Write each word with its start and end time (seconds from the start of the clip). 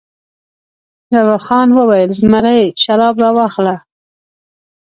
جبار 1.13 1.39
خان 1.47 1.69
وویل: 1.77 2.09
زمري 2.19 2.61
شراب 2.83 3.15
راواخله. 3.23 3.75